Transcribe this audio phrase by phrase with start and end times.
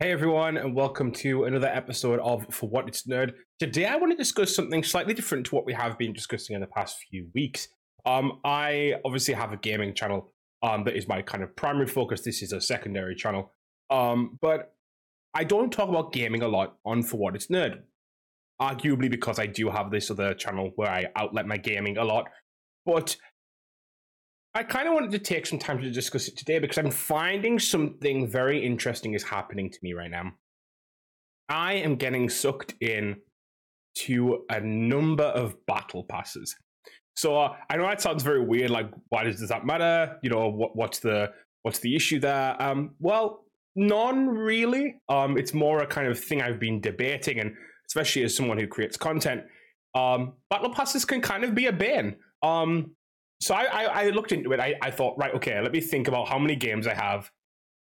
[0.00, 3.32] Hey everyone, and welcome to another episode of For What It's Nerd.
[3.60, 6.60] Today I want to discuss something slightly different to what we have been discussing in
[6.60, 7.68] the past few weeks.
[8.04, 10.32] Um, I obviously have a gaming channel
[10.64, 12.22] um, that is my kind of primary focus.
[12.22, 13.52] This is a secondary channel.
[13.88, 14.74] Um, but
[15.32, 17.82] I don't talk about gaming a lot on For What It's Nerd.
[18.60, 22.28] Arguably because I do have this other channel where I outlet my gaming a lot.
[22.84, 23.16] But
[24.56, 27.58] I kind of wanted to take some time to discuss it today because I'm finding
[27.58, 30.32] something very interesting is happening to me right now.
[31.48, 33.16] I am getting sucked in
[33.96, 36.54] to a number of battle passes.
[37.16, 38.70] So uh, I know that sounds very weird.
[38.70, 40.18] Like, why does, does that matter?
[40.22, 41.32] You know, what, what's the
[41.62, 42.60] what's the issue there?
[42.62, 45.00] Um, well, none really.
[45.08, 47.54] Um, it's more a kind of thing I've been debating, and
[47.88, 49.42] especially as someone who creates content,
[49.94, 52.16] um, battle passes can kind of be a bane.
[52.42, 52.94] Um,
[53.40, 54.60] so I, I, I looked into it.
[54.60, 57.30] I, I thought, right, okay, let me think about how many games I have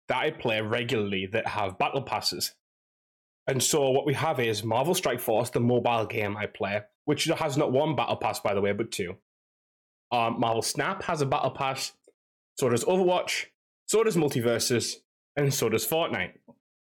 [0.07, 2.53] that I play regularly that have battle passes.
[3.47, 7.25] And so what we have is Marvel Strike Force, the mobile game I play, which
[7.25, 9.15] has not one battle pass, by the way, but two.
[10.11, 11.93] Um, Marvel Snap has a battle pass.
[12.59, 13.45] So does Overwatch.
[13.87, 14.97] So does MultiVersus,
[15.35, 16.33] and so does Fortnite.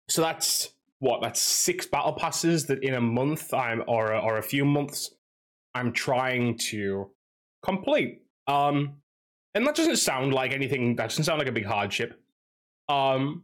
[0.07, 1.21] So that's what?
[1.21, 5.11] That's six battle passes that in a month, I'm or or a few months,
[5.73, 7.09] I'm trying to
[7.63, 8.21] complete.
[8.47, 8.95] Um,
[9.53, 10.95] and that doesn't sound like anything.
[10.95, 12.19] That doesn't sound like a big hardship.
[12.89, 13.43] Um,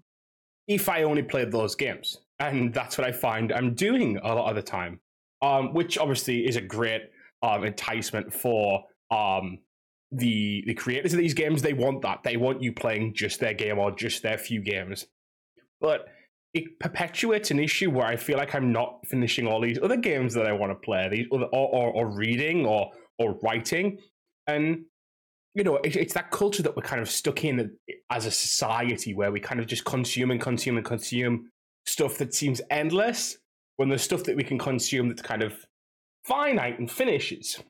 [0.67, 4.49] if I only played those games, and that's what I find I'm doing a lot
[4.49, 4.99] of the time.
[5.41, 7.02] Um, which obviously is a great
[7.41, 9.57] um enticement for um
[10.11, 11.61] the the creators of these games.
[11.61, 12.23] They want that.
[12.23, 15.07] They want you playing just their game or just their few games.
[15.79, 16.05] But
[16.53, 20.33] it perpetuates an issue where I feel like I'm not finishing all these other games
[20.33, 23.99] that I want to play, these other, or, or, or reading or or writing,
[24.47, 24.83] and
[25.53, 27.71] you know, it, it's that culture that we're kind of stuck in
[28.09, 31.49] as a society where we kind of just consume and consume and consume
[31.85, 33.38] stuff that seems endless
[33.77, 35.53] when there's stuff that we can consume that's kind of
[36.23, 37.61] finite and finishes.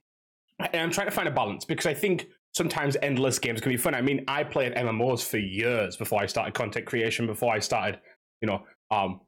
[0.60, 3.78] And I'm trying to find a balance because I think sometimes endless games can be
[3.78, 3.96] fun.
[3.96, 8.00] I mean, I played MMOs for years before I started content creation, before I started,
[8.42, 9.22] you know, um,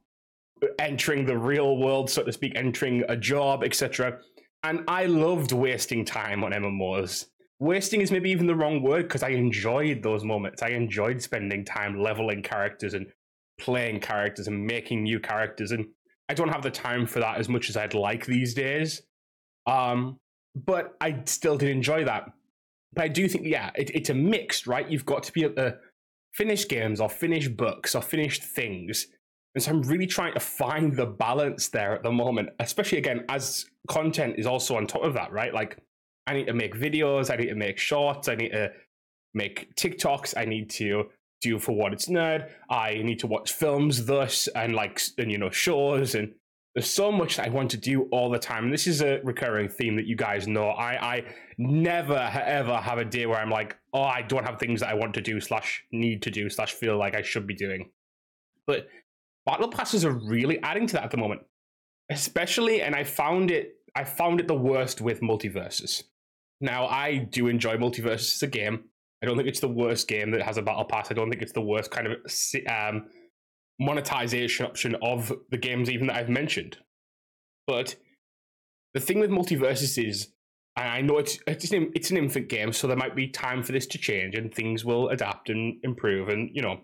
[0.79, 4.19] entering the real world, so to speak, entering a job, etc.
[4.63, 7.27] And I loved wasting time on MMOs
[7.63, 10.61] wasting is maybe even the wrong word because I enjoyed those moments.
[10.61, 13.07] I enjoyed spending time leveling characters and
[13.59, 15.71] playing characters and making new characters.
[15.71, 15.85] And
[16.29, 19.01] I don't have the time for that as much as I'd like these days.
[19.65, 20.19] Um,
[20.55, 22.31] but I still did enjoy that.
[22.93, 24.87] But I do think, yeah, it, it's a mix, right?
[24.89, 25.77] You've got to be able to
[26.33, 29.07] finish games or finish books or finish things.
[29.55, 33.23] And so I'm really trying to find the balance there at the moment, especially again,
[33.29, 35.53] as content is also on top of that, right?
[35.53, 35.77] Like
[36.27, 38.71] I need to make videos, I need to make shorts, I need to
[39.33, 41.09] make TikToks, I need to
[41.41, 45.37] do for what it's nerd, I need to watch films thus and like and you
[45.37, 46.33] know shows and
[46.73, 48.65] there's so much that I want to do all the time.
[48.65, 50.69] And this is a recurring theme that you guys know.
[50.69, 51.25] I, I
[51.57, 54.95] never ever have a day where I'm like, oh, I don't have things that I
[54.95, 57.91] want to do slash need to do slash feel like I should be doing.
[58.65, 58.87] But
[59.45, 61.41] battle passes are really adding to that at the moment,
[62.09, 62.81] especially.
[62.81, 66.03] And I found it, I found it the worst with MultiVersus.
[66.63, 68.85] Now, I do enjoy MultiVersus as a game.
[69.21, 71.11] I don't think it's the worst game that has a battle pass.
[71.11, 72.13] I don't think it's the worst kind of
[72.69, 73.07] um,
[73.81, 76.77] monetization option of the games even that I've mentioned.
[77.67, 77.97] But
[78.93, 80.29] the thing with MultiVersus is,
[80.77, 83.73] I know it's it's an, it's an infant game, so there might be time for
[83.73, 86.29] this to change and things will adapt and improve.
[86.29, 86.79] And you know,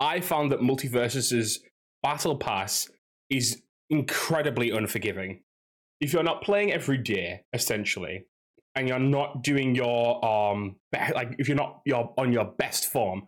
[0.00, 1.60] I found that MultiVersus's
[2.02, 2.90] battle pass
[3.30, 5.44] is incredibly unforgiving.
[6.00, 8.26] If you're not playing every day, essentially,
[8.74, 10.76] and you're not doing your um
[11.14, 13.22] like if you're not you're on your best form,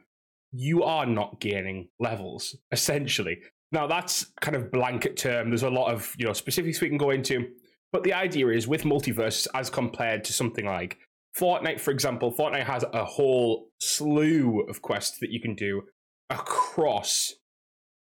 [0.53, 3.39] you are not gaining levels essentially.
[3.73, 5.51] Now that's kind of blanket term.
[5.51, 7.49] There's a lot of you know specifics we can go into,
[7.93, 10.99] but the idea is with MultiVersus as compared to something like
[11.39, 15.83] Fortnite, for example, Fortnite has a whole slew of quests that you can do
[16.31, 17.35] across,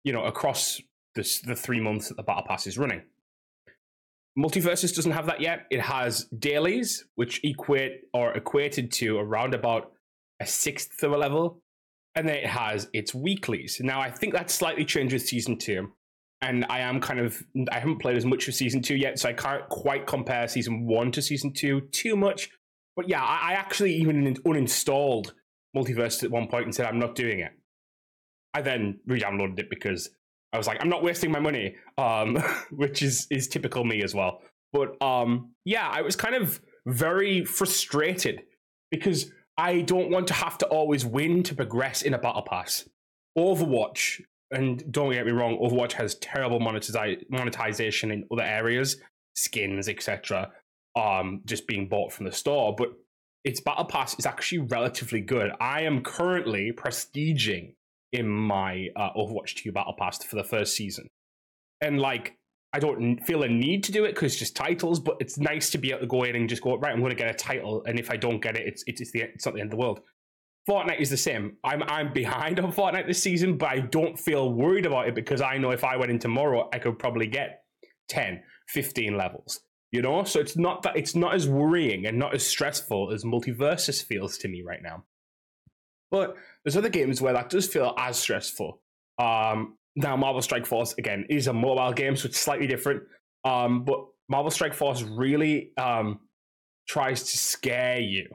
[0.03, 0.81] you know, across
[1.15, 3.01] this, the three months that the battle pass is running.
[4.37, 5.65] MultiVersus doesn't have that yet.
[5.69, 9.91] It has dailies, which equate or equated to around about
[10.39, 11.61] a sixth of a level.
[12.15, 13.79] And then it has its weeklies.
[13.83, 15.91] Now, I think that's slightly changed with season two.
[16.41, 17.41] And I am kind of,
[17.71, 20.85] I haven't played as much of season two yet, so I can't quite compare season
[20.85, 22.49] one to season two too much.
[22.95, 25.31] But yeah, I, I actually even uninstalled
[25.75, 27.51] MultiVersus at one point and said, I'm not doing it.
[28.53, 30.09] I then re downloaded it because
[30.53, 32.37] I was like, I'm not wasting my money, um,
[32.71, 34.41] which is is typical me as well.
[34.71, 38.43] But um, yeah, I was kind of very frustrated
[38.91, 42.87] because I don't want to have to always win to progress in a battle pass.
[43.37, 44.21] Overwatch
[44.53, 48.97] and don't get me wrong, Overwatch has terrible monetize- monetization in other areas,
[49.35, 50.51] skins, etc.
[50.95, 52.89] Um, just being bought from the store, but
[53.43, 55.51] its battle pass is actually relatively good.
[55.59, 57.73] I am currently prestiging
[58.13, 61.07] in my uh, Overwatch 2 battle pass for the first season,
[61.81, 62.37] and like
[62.73, 65.77] I don't feel a need to do it because just titles, but it's nice to
[65.77, 66.91] be able to go in and just go right.
[66.91, 69.11] I'm going to get a title, and if I don't get it, it's it's, it's,
[69.11, 70.01] the, it's not the end of the world.
[70.67, 71.57] Fortnite is the same.
[71.63, 75.41] I'm I'm behind on Fortnite this season, but I don't feel worried about it because
[75.41, 77.63] I know if I went in tomorrow, I could probably get
[78.09, 79.59] 10, 15 levels.
[79.91, 83.23] You know, so it's not that it's not as worrying and not as stressful as
[83.23, 85.03] MultiVersus feels to me right now.
[86.13, 88.79] But there's other games where that does feel as stressful.
[89.17, 93.01] Um, now, Marvel Strike Force again is a mobile game, so it's slightly different.
[93.43, 96.19] Um, but Marvel Strike Force really um,
[96.87, 98.27] tries to scare you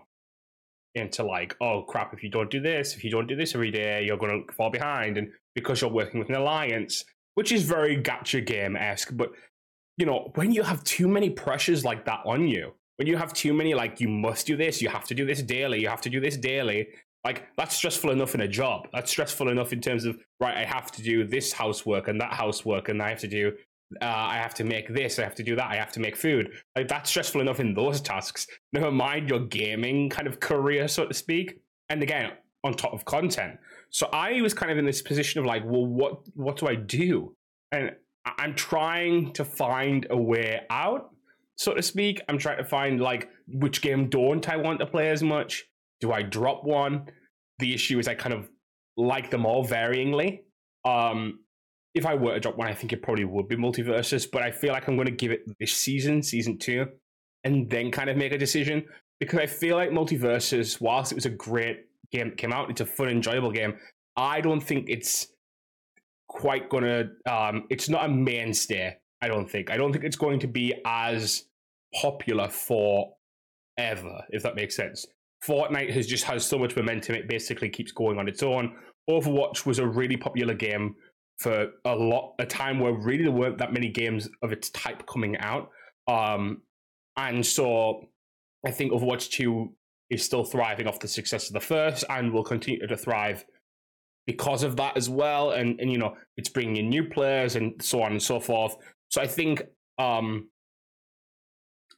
[0.97, 3.71] into like, oh crap, if you don't do this, if you don't do this every
[3.71, 5.17] day, you're going to fall behind.
[5.17, 7.05] And because you're working with an alliance,
[7.37, 9.31] which is very gacha game esque, but
[9.99, 13.33] you know, when you have too many pressures like that on you, when you have
[13.33, 16.01] too many like you must do this, you have to do this daily, you have
[16.01, 16.89] to do this daily,
[17.25, 18.89] like that's stressful enough in a job.
[18.93, 20.57] That's stressful enough in terms of right.
[20.57, 23.53] I have to do this housework and that housework, and I have to do.
[24.03, 25.19] Uh, I have to make this.
[25.19, 25.67] I have to do that.
[25.71, 26.51] I have to make food.
[26.77, 28.47] Like that's stressful enough in those tasks.
[28.73, 31.59] Never mind your gaming kind of career, so to speak.
[31.89, 32.33] And again,
[32.65, 33.59] on top of content.
[33.91, 36.75] So I was kind of in this position of like, well, what what do I
[36.75, 37.35] do?
[37.73, 37.93] And
[38.39, 41.11] I'm trying to find a way out,
[41.57, 42.21] so to speak.
[42.29, 45.65] I'm trying to find like which game don't I want to play as much?
[46.01, 47.07] Do I drop one?
[47.59, 48.49] The issue is I kind of
[48.97, 50.41] like them all varyingly.
[50.85, 51.41] Um,
[51.95, 54.51] if I were to drop one, I think it probably would be MultiVersus, but I
[54.51, 56.87] feel like I'm going to give it this season, season two,
[57.45, 58.85] and then kind of make a decision
[59.21, 62.81] because I feel like MultiVersus, whilst it was a great game that came out, it's
[62.81, 63.75] a fun, enjoyable game.
[64.17, 65.29] I don't think it's
[66.29, 67.11] quite to.
[67.27, 68.97] Um, it's not a mainstay.
[69.21, 69.71] I don't think.
[69.71, 71.45] I don't think it's going to be as
[72.01, 73.15] popular for
[73.77, 75.07] ever, if that makes sense.
[75.47, 78.75] Fortnite has just has so much momentum; it basically keeps going on its own.
[79.09, 80.95] Overwatch was a really popular game
[81.39, 85.07] for a lot a time where really there weren't that many games of its type
[85.07, 85.71] coming out.
[86.09, 86.63] Um,
[87.17, 88.09] and so
[88.67, 89.73] I think Overwatch 2
[90.11, 93.45] is still thriving off the success of the first and will continue to thrive
[94.27, 95.53] because of that as well.
[95.53, 98.77] And, and you know, it's bringing in new players and so on and so forth.
[99.11, 99.63] So I think
[99.99, 100.49] um,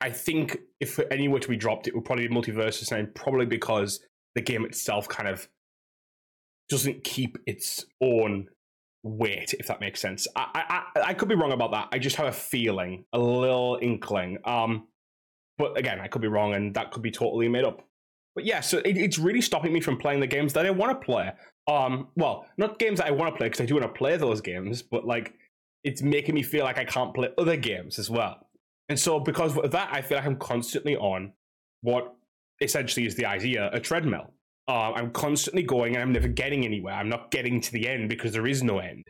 [0.00, 3.47] I think if any were to be dropped, it would probably be MultiVersus, and probably
[3.47, 4.00] because
[4.35, 5.49] the game itself kind of
[6.69, 8.49] doesn't keep its own
[9.02, 10.26] weight, if that makes sense.
[10.37, 11.88] I, I I could be wrong about that.
[11.93, 14.38] I just have a feeling, a little inkling.
[14.44, 14.87] Um,
[15.58, 17.87] but again, I could be wrong, and that could be totally made up.
[18.35, 20.99] But yeah, so it, it's really stopping me from playing the games that I want
[20.99, 21.32] to play.
[21.67, 24.17] Um, well, not games that I want to play because I do want to play
[24.17, 25.35] those games, but like
[25.85, 28.47] it's making me feel like I can't play other games as well.
[28.91, 31.33] And so, because of that, I feel like I'm constantly on
[31.83, 32.13] what
[32.61, 34.35] essentially is the idea a treadmill.
[34.67, 36.95] Uh, I'm constantly going and I'm never getting anywhere.
[36.95, 39.07] I'm not getting to the end because there is no end.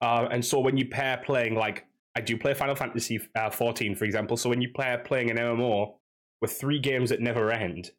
[0.00, 3.96] Uh, and so, when you pair playing, like I do play Final Fantasy uh, 14,
[3.96, 4.36] for example.
[4.36, 5.94] So, when you pair playing an MMO
[6.40, 7.90] with three games that never end,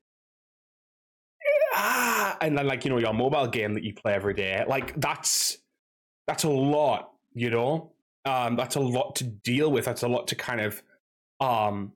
[1.75, 4.97] ah, and then like you know your mobile game that you play every day, like
[5.01, 5.57] that's
[6.25, 7.91] that's a lot, you know.
[8.23, 9.83] Um, that's a lot to deal with.
[9.83, 10.81] That's a lot to kind of
[11.39, 11.93] um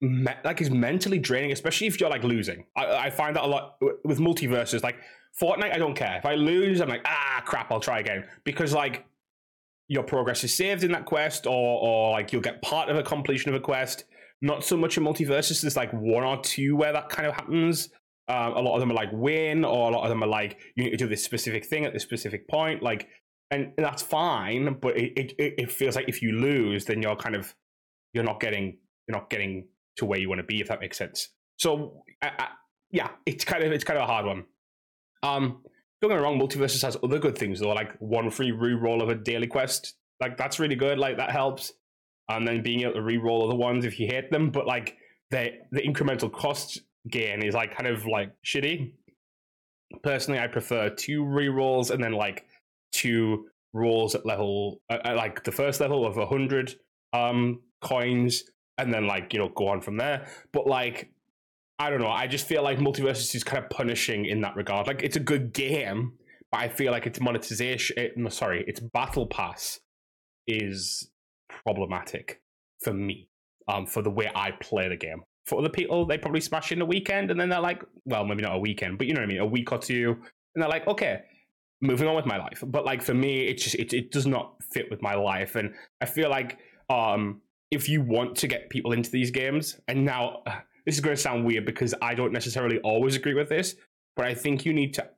[0.00, 2.66] me- like is mentally draining, especially if you're like losing.
[2.76, 4.82] I, I find that a lot with MultiVersus.
[4.82, 4.96] Like
[5.40, 6.80] Fortnite, I don't care if I lose.
[6.80, 9.04] I'm like, ah, crap, I'll try again because like
[9.88, 13.02] your progress is saved in that quest, or or like you'll get part of a
[13.02, 14.04] completion of a quest.
[14.42, 15.62] Not so much in MultiVersus.
[15.62, 17.88] There's like one or two where that kind of happens.
[18.28, 20.58] Um, a lot of them are like win, or a lot of them are like
[20.74, 22.82] you need to do this specific thing at this specific point.
[22.82, 23.08] Like,
[23.50, 27.16] and, and that's fine, but it, it it feels like if you lose, then you're
[27.16, 27.54] kind of
[28.16, 30.98] you're not getting you're not getting to where you want to be if that makes
[30.98, 31.28] sense.
[31.58, 32.46] So I, I,
[32.90, 34.44] yeah, it's kind of it's kind of a hard one.
[35.22, 35.62] Um,
[36.00, 39.08] don't get me wrong, MultiVersus has other good things though, like one free reroll of
[39.08, 39.94] a daily quest.
[40.20, 40.98] Like that's really good.
[40.98, 41.72] Like that helps.
[42.28, 44.96] And then being able to re-roll other ones if you hate them, but like
[45.30, 48.94] the the incremental cost gain is like kind of like shitty.
[50.02, 52.44] Personally, I prefer two re-rolls and then like
[52.92, 56.74] two rolls at level, like the first level of a hundred
[57.12, 58.44] um coins
[58.78, 60.26] and then like you know go on from there.
[60.52, 61.10] But like
[61.78, 62.08] i don't know.
[62.08, 64.86] I just feel like MultiVersus is kind of punishing in that regard.
[64.86, 66.14] Like it's a good game
[66.52, 69.80] but i feel like its monetization it, no, sorry its battle pass
[70.46, 71.10] is
[71.48, 72.40] problematic
[72.80, 73.28] for me
[73.66, 75.22] um for the way i play the game.
[75.46, 78.42] For other people they probably smash in a weekend and then they're like well maybe
[78.42, 80.16] not a weekend but you know what i mean a week or two
[80.54, 81.22] and they're like okay
[81.80, 82.62] moving on with my life.
[82.66, 85.74] But like for me, it just it, it does not fit with my life, and
[86.00, 87.40] I feel like um
[87.70, 90.42] if you want to get people into these games, and now
[90.84, 93.74] this is going to sound weird because I don't necessarily always agree with this,
[94.14, 95.08] but I think you need to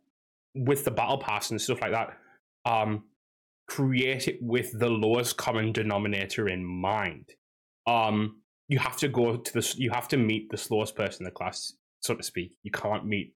[0.55, 2.17] with the battle pass and stuff like that,
[2.65, 3.05] um,
[3.69, 7.31] create it with the lowest common denominator in mind.
[7.87, 11.25] Um, you have to go to the you have to meet the slowest person in
[11.25, 12.57] the class, so to speak.
[12.63, 13.35] You can't meet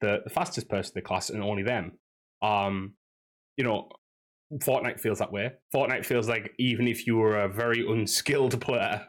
[0.00, 1.98] the, the fastest person in the class and only them.
[2.42, 2.94] Um,
[3.56, 3.88] you know,
[4.54, 5.52] Fortnite feels that way.
[5.74, 9.06] Fortnite feels like even if you were a very unskilled player,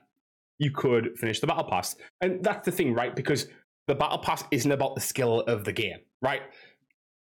[0.59, 1.95] you could finish the battle pass.
[2.21, 3.15] And that's the thing, right?
[3.15, 3.47] Because
[3.87, 6.41] the battle pass isn't about the skill of the game, right?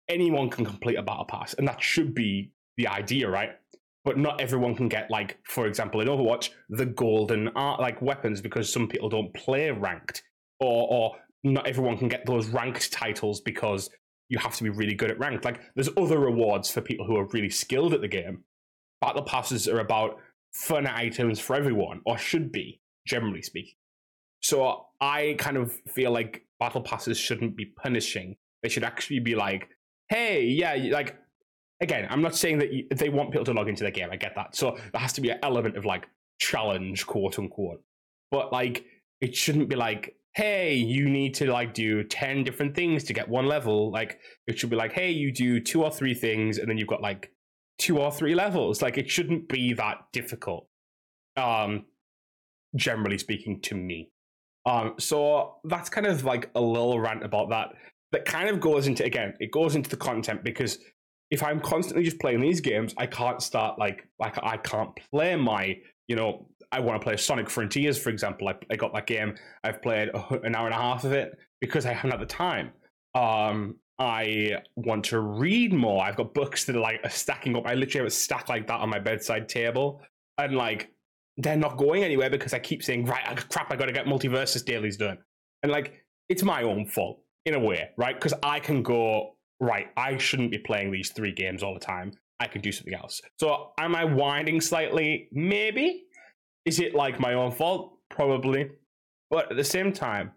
[0.10, 3.52] Anyone can complete a battle pass, and that should be the idea, right?
[4.04, 8.42] But not everyone can get, like, for example, in Overwatch, the golden art like weapons
[8.42, 10.24] because some people don't play ranked,
[10.60, 13.90] or or not everyone can get those ranked titles because
[14.32, 15.44] you have to be really good at ranked.
[15.44, 18.46] Like, there's other rewards for people who are really skilled at the game.
[19.02, 20.18] Battle passes are about
[20.54, 23.74] fun items for everyone, or should be, generally speaking.
[24.42, 28.38] So I kind of feel like battle passes shouldn't be punishing.
[28.64, 29.68] They should actually be like,
[30.08, 31.18] hey, yeah, like
[31.82, 34.10] again, I'm not saying that you, they want people to log into the game.
[34.12, 34.56] I get that.
[34.56, 36.08] So there has to be an element of like
[36.40, 37.84] challenge, quote unquote.
[38.30, 38.86] But like,
[39.20, 43.28] it shouldn't be like, hey, you need to like do 10 different things to get
[43.28, 43.92] one level.
[43.92, 46.88] Like, it should be like, hey, you do two or three things and then you've
[46.88, 47.32] got like
[47.78, 48.82] two or three levels.
[48.82, 50.68] Like, it shouldn't be that difficult.
[51.36, 51.86] Um,
[52.76, 54.12] generally speaking, to me.
[54.66, 57.74] Um, so that's kind of like a little rant about that.
[58.12, 60.80] That kind of goes into again, it goes into the content because
[61.30, 65.36] if I'm constantly just playing these games, I can't start like like I can't play
[65.36, 68.48] my you know I want to play Sonic Frontiers for example.
[68.48, 69.36] I, I got that game.
[69.64, 70.10] I've played
[70.44, 72.72] an hour and a half of it because I haven't had the time.
[73.14, 76.04] Um, I want to read more.
[76.04, 77.68] I've got books that are like stacking up.
[77.68, 80.02] I literally have a stack like that on my bedside table,
[80.40, 80.92] and like
[81.38, 84.66] they're not going anywhere because I keep saying, right, crap, I got to get MultiVersus
[84.66, 85.18] dailies done.
[85.64, 88.16] And like, it's my own fault in a way, right?
[88.16, 92.12] Because I can go, right, I shouldn't be playing these three games all the time.
[92.40, 93.22] I can do something else.
[93.40, 95.30] So am I winding slightly?
[95.32, 96.06] Maybe.
[96.66, 97.98] Is it like my own fault?
[98.10, 98.70] Probably.
[99.30, 100.32] But at the same time,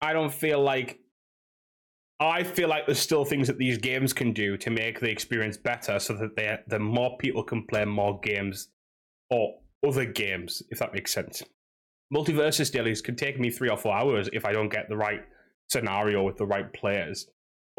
[0.00, 1.00] I don't feel like
[2.20, 5.56] I feel like there's still things that these games can do to make the experience
[5.56, 8.68] better so that they, the more people can play more games
[9.30, 9.56] or
[9.86, 11.42] other games, if that makes sense.
[12.14, 15.22] MultiVersus dailies can take me three or four hours if I don't get the right
[15.68, 17.26] scenario with the right players.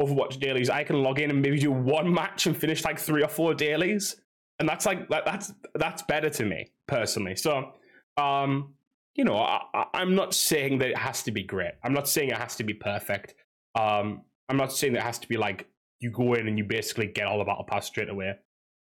[0.00, 3.22] Overwatch dailies, I can log in and maybe do one match and finish like three
[3.22, 4.16] or four dailies,
[4.58, 7.36] and that's like that, that's that's better to me personally.
[7.36, 7.72] So,
[8.16, 8.74] um,
[9.14, 11.72] you know, I, am not saying that it has to be great.
[11.82, 13.34] I'm not saying it has to be perfect.
[13.74, 15.68] Um, I'm not saying that it has to be like
[16.00, 18.34] you go in and you basically get all the battle pass straight away.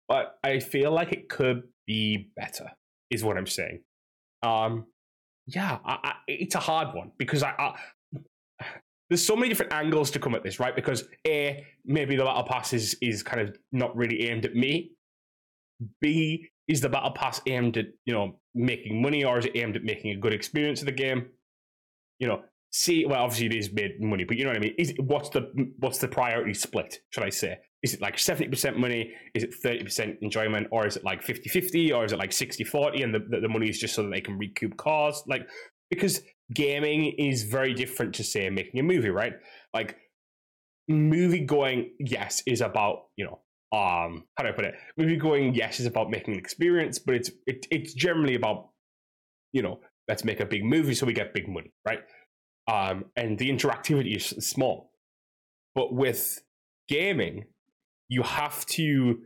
[0.08, 2.70] But I feel like it could be better
[3.10, 3.80] is what I'm saying.
[4.42, 4.86] Um,
[5.46, 7.74] yeah, I, I, it's a hard one because I,
[9.08, 10.74] there's so many different angles to come at this, right?
[10.74, 14.92] Because a maybe the battle pass is is kind of not really aimed at me.
[16.00, 19.76] B is the battle pass aimed at you know making money, or is it aimed
[19.76, 21.26] at making a good experience of the game?
[22.18, 24.74] You know, C well obviously it is made money, but you know what I mean.
[24.78, 26.98] Is it, what's the what's the priority split?
[27.10, 27.58] Should I say?
[27.82, 29.12] is it like 70% money?
[29.34, 30.68] Is it 30% enjoyment?
[30.70, 31.92] Or is it like 50 50?
[31.92, 33.02] Or is it like 60 40?
[33.02, 35.26] And the, the, the money is just so that they can recoup costs?
[35.26, 35.48] Like,
[35.90, 36.22] because
[36.54, 39.34] gaming is very different to, say, making a movie, right?
[39.74, 39.96] Like,
[40.88, 43.40] movie going, yes, is about, you know,
[43.72, 44.74] um, how do I put it?
[44.98, 48.68] Movie going, yes, is about making an experience, but it's it, it's generally about,
[49.52, 52.00] you know, let's make a big movie so we get big money, right?
[52.70, 54.90] Um, and the interactivity is small.
[55.74, 56.42] But with
[56.88, 57.46] gaming,
[58.08, 59.22] you have to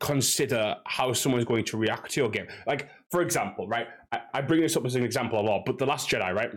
[0.00, 2.46] consider how someone's going to react to your game.
[2.66, 3.88] Like, for example, right?
[4.10, 6.50] I, I, bring this up as an example a lot, but The Last Jedi, right?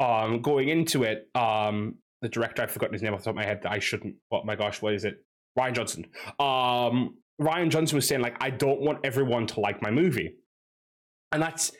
[0.00, 3.36] Um, going into it, um, the director, I've forgotten his name off the top of
[3.36, 3.66] my head.
[3.66, 4.14] I shouldn't.
[4.32, 5.24] Oh my gosh, what is it?
[5.58, 6.06] Rian Johnson.
[6.38, 10.36] Um, Rian Johnson was saying like, I don't want everyone to like my movie,
[11.32, 11.72] and that's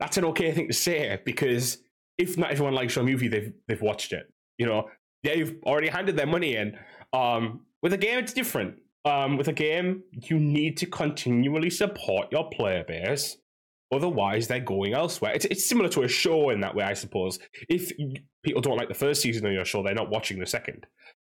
[0.00, 1.78] that's an okay thing to say because
[2.18, 4.32] if not everyone likes your movie, they've they've watched it.
[4.58, 4.90] You know,
[5.22, 6.78] they've already handed their money in.
[7.12, 8.76] Um, with a game, it's different.
[9.04, 13.36] Um, with a game, you need to continually support your player base.
[13.92, 15.32] Otherwise, they're going elsewhere.
[15.34, 17.38] It's, it's similar to a show in that way, I suppose.
[17.68, 17.92] If
[18.42, 20.86] people don't like the first season of your show, they're not watching the second.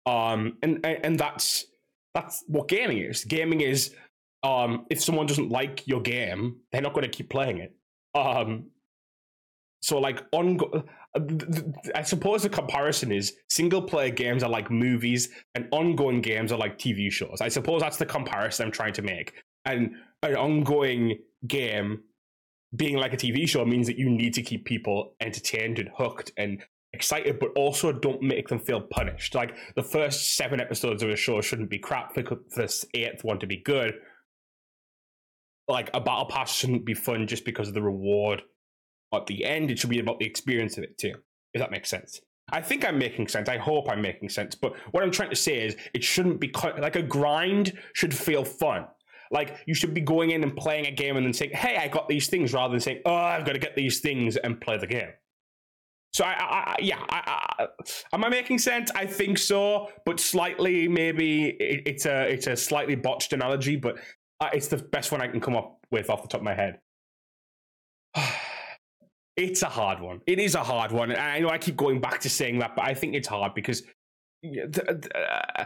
[0.06, 1.66] Um, and, and, and that's
[2.14, 3.24] that's what gaming is.
[3.26, 3.96] Gaming is
[4.44, 7.76] um, if someone doesn't like your game, they're not going to keep playing it.
[8.16, 8.66] Um,
[9.84, 10.60] So like on,
[11.96, 16.60] I suppose the comparison is single player games are like movies and ongoing games are
[16.60, 17.42] like TV shows.
[17.42, 19.34] I suppose that's the comparison I'm trying to make.
[19.66, 22.04] And an ongoing game
[22.76, 26.32] being like a TV show means that you need to keep people entertained and hooked
[26.38, 26.64] and
[26.94, 29.36] excited, but also don't make them feel punished.
[29.36, 32.24] Like the first seven episodes of a show shouldn't be crap for
[32.56, 33.94] this eighth one to be good.
[35.68, 38.42] Like a battle pass shouldn't be fun just because of the reward
[39.14, 39.72] at the end.
[39.72, 41.16] It should be about the experience of it too.
[41.54, 42.22] If that makes sense.
[42.52, 43.48] I think I'm making sense.
[43.48, 44.56] I hope I'm making sense.
[44.56, 48.44] But what I'm trying to say is, it shouldn't be like a grind should feel
[48.44, 48.88] fun.
[49.32, 51.88] Like you should be going in and playing a game and then saying, "Hey, I
[51.88, 54.78] got these things," rather than saying, "Oh, I've got to get these things and play
[54.78, 55.12] the game."
[56.14, 57.68] So I, I, I yeah, I,
[58.14, 58.92] am I making sense?
[58.96, 63.98] I think so, but slightly maybe it, it's a it's a slightly botched analogy, but
[64.42, 66.54] uh, it's the best one I can come up with off the top of my
[66.54, 66.80] head.
[69.38, 70.22] it's a hard one.
[70.28, 72.76] It is a hard one, and I know I keep going back to saying that,
[72.76, 73.84] but I think it's hard because
[74.44, 75.66] uh,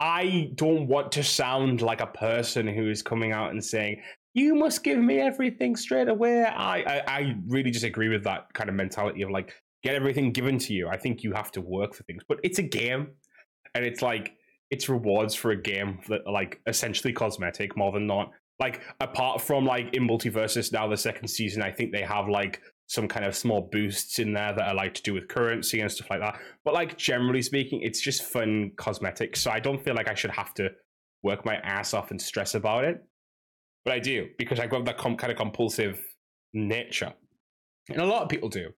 [0.00, 4.00] I don't want to sound like a person who is coming out and saying,
[4.34, 6.44] you must give me everything straight away.
[6.44, 10.58] I, I, I really disagree with that kind of mentality of like, get everything given
[10.58, 10.88] to you.
[10.88, 13.12] I think you have to work for things, but it's a game
[13.74, 14.34] and it's like,
[14.70, 18.32] it's rewards for a game that are like essentially cosmetic more than not.
[18.58, 22.60] Like, apart from like in MultiVersus now, the second season, I think they have like
[22.86, 25.90] some kind of small boosts in there that are like to do with currency and
[25.90, 26.38] stuff like that.
[26.64, 29.40] But like generally speaking, it's just fun cosmetics.
[29.42, 30.70] So I don't feel like I should have to
[31.22, 33.04] work my ass off and stress about it.
[33.84, 36.00] But I do because I got that com- kind of compulsive
[36.52, 37.12] nature.
[37.88, 38.70] And a lot of people do.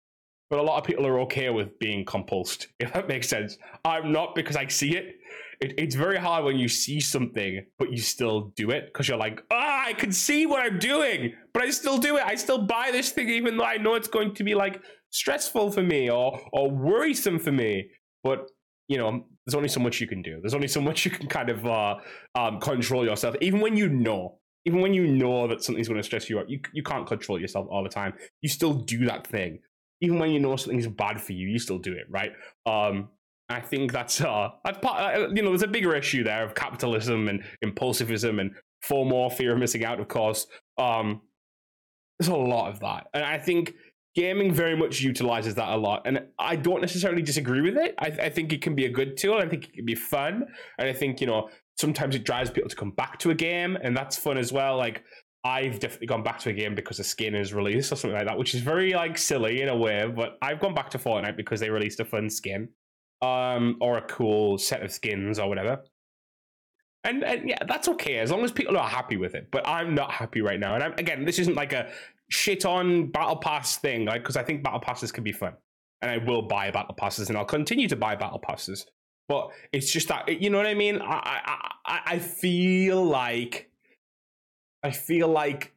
[0.50, 3.58] But a lot of people are okay with being compulsed, if that makes sense.
[3.84, 5.16] I'm not because I see it
[5.62, 9.18] it, it's very hard when you see something but you still do it because you're
[9.18, 12.24] like, ah, I can see what I'm doing, but I still do it.
[12.26, 14.82] I still buy this thing even though I know it's going to be like
[15.12, 17.90] stressful for me or or worrisome for me.
[18.24, 18.50] But
[18.88, 20.40] you know, there's only so much you can do.
[20.42, 21.96] There's only so much you can kind of uh,
[22.36, 24.40] um, control yourself, even when you know.
[24.66, 27.40] Even when you know that something's going to stress you out, you, you can't control
[27.40, 28.14] yourself all the time.
[28.42, 29.60] You still do that thing
[30.02, 32.34] even when you know something's bad for you, you still do it, right?
[32.66, 33.10] Um,
[33.50, 35.16] I think that's uh, that's part.
[35.16, 38.52] Uh, you know, there's a bigger issue there of capitalism and impulsivism and
[38.84, 40.00] FOMO, fear of missing out.
[40.00, 40.48] Of course,
[40.78, 41.22] um,
[42.20, 43.74] there's a lot of that, and I think
[44.16, 46.04] gaming very much utilizes that a lot.
[46.06, 47.96] And I don't necessarily disagree with it.
[48.00, 49.36] I, I think it can be a good tool.
[49.36, 50.46] I think it can be fun,
[50.80, 53.78] and I think you know sometimes it drives people to come back to a game,
[53.82, 54.78] and that's fun as well.
[54.78, 55.04] Like
[55.44, 58.28] I've definitely gone back to a game because a skin is released or something like
[58.28, 60.12] that, which is very like silly in a way.
[60.14, 62.70] But I've gone back to Fortnite because they released a fun skin
[63.22, 65.84] um, or a cool set of skins or whatever.
[67.04, 69.50] And, and yeah, that's okay as long as people are happy with it.
[69.52, 70.74] But I'm not happy right now.
[70.74, 71.92] And I'm, again, this isn't like a
[72.30, 75.54] shit on battle pass thing, like because I think battle passes can be fun,
[76.02, 78.86] and I will buy battle passes, and I'll continue to buy battle passes.
[79.28, 81.02] But it's just that you know what I mean.
[81.02, 83.70] I I I feel like
[84.84, 85.74] I feel like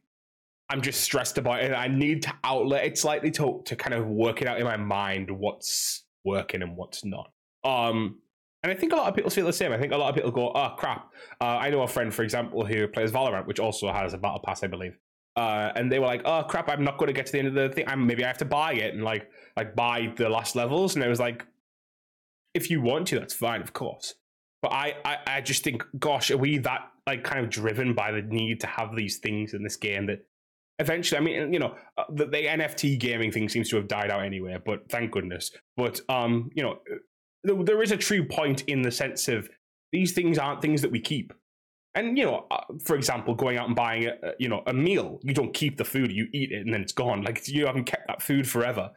[0.71, 1.73] I'm just stressed about it.
[1.73, 4.77] I need to outlet it slightly to to kind of work it out in my
[4.77, 7.33] mind what's working and what's not.
[7.65, 8.19] Um,
[8.63, 9.73] and I think a lot of people feel the same.
[9.73, 12.23] I think a lot of people go, "Oh crap!" Uh, I know a friend, for
[12.23, 14.99] example, who plays Valorant, which also has a battle pass, I believe.
[15.37, 16.69] Uh, and they were like, "Oh crap!
[16.69, 17.85] I'm not going to get to the end of the thing.
[17.87, 21.05] I'm, maybe I have to buy it and like like buy the last levels." And
[21.05, 21.47] I was like,
[22.59, 24.15] "If you want to, that's fine, of course."
[24.61, 28.11] But I, I, I just think, gosh, are we that like kind of driven by
[28.11, 30.27] the need to have these things in this game that
[30.79, 34.11] eventually, I mean, you know, uh, the, the, NFT gaming thing seems to have died
[34.11, 35.51] out anyway, but thank goodness.
[35.77, 36.81] But um, you know,
[37.45, 39.49] there, there is a true point in the sense of
[39.93, 41.33] these things aren't things that we keep.
[41.95, 45.21] And you know, uh, for example, going out and buying a, you know a meal,
[45.23, 47.23] you don't keep the food, you eat it and then it's gone.
[47.23, 48.91] Like you haven't kept that food forever.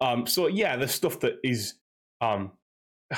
[0.00, 1.74] Um, so yeah, the stuff that is
[2.20, 2.52] um,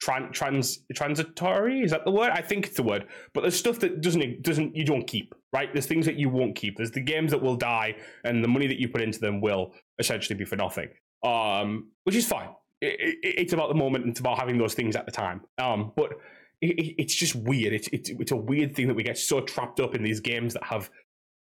[0.00, 2.30] trans transitory is that the word?
[2.30, 3.06] I think it's the word.
[3.32, 5.72] But there's stuff that doesn't doesn't you don't keep, right?
[5.72, 6.76] There's things that you won't keep.
[6.76, 9.72] There's the games that will die, and the money that you put into them will
[9.98, 10.88] essentially be for nothing.
[11.24, 12.50] Um, which is fine.
[12.80, 14.06] It, it, it's about the moment.
[14.06, 15.40] It's about having those things at the time.
[15.58, 16.12] Um, but
[16.60, 17.72] it, it's just weird.
[17.72, 20.54] It's, it's it's a weird thing that we get so trapped up in these games
[20.54, 20.90] that have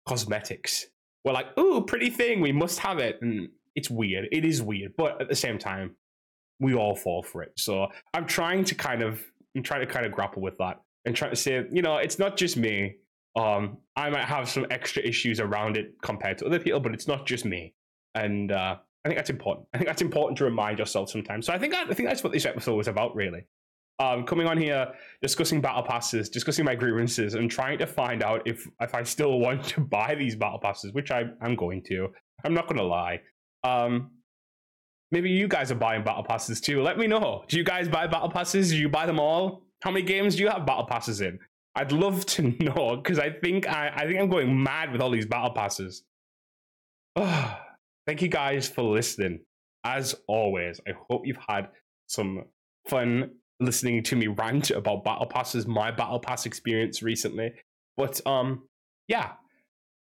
[0.09, 0.87] cosmetics.
[1.25, 2.41] We're like, "Ooh, pretty thing.
[2.41, 4.29] We must have it." And it's weird.
[4.33, 5.97] It is weird, but at the same time,
[6.61, 7.53] we all fall for it.
[7.57, 9.23] So I'm trying to kind of
[9.57, 12.19] I'm trying to kind of grapple with that and trying to say, you know, it's
[12.19, 12.97] not just me.
[13.37, 17.07] Um, I might have some extra issues around it compared to other people, but it's
[17.07, 17.75] not just me.
[18.15, 19.69] And uh, I think that's important.
[19.73, 21.47] I think that's important to remind yourself sometimes.
[21.47, 23.47] So I think I, I think that's what this episode was about, really.
[23.99, 24.93] Um, coming on here,
[25.23, 29.39] discussing battle passes, discussing my grievances, and trying to find out if if I still
[29.41, 32.09] want to buy these battle passes, which I I am going to.
[32.45, 33.21] I'm not gonna lie.
[33.65, 34.11] Um,
[35.11, 36.83] maybe you guys are buying battle passes too.
[36.83, 37.45] Let me know.
[37.49, 38.71] Do you guys buy battle passes?
[38.71, 39.63] Do you buy them all?
[39.83, 41.39] How many games do you have battle passes in?
[41.75, 45.11] I'd love to know because I think I, I think I'm going mad with all
[45.11, 46.03] these battle passes.
[47.15, 47.59] Oh,
[48.07, 49.41] thank you guys for listening.
[49.85, 51.69] As always, I hope you've had
[52.09, 52.45] some
[52.89, 57.53] fun listening to me rant about battle passes, my battle pass experience recently.
[57.97, 58.65] But um,
[59.09, 59.33] yeah,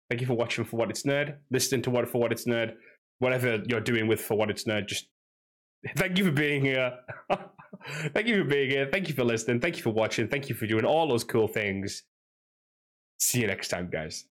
[0.08, 2.74] thank you for watching for what it's nerd, listening to what for what it's nerd,
[3.18, 4.88] whatever you're doing with for what it's nerd.
[4.88, 5.08] Just
[5.96, 6.98] thank you for being here.
[8.14, 8.88] thank you for being here.
[8.90, 9.60] Thank you for listening.
[9.60, 10.28] Thank you for watching.
[10.28, 12.02] Thank you for doing all those cool things.
[13.18, 14.24] See you next time, guys.